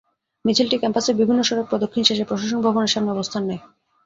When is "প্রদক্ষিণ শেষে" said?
1.69-2.27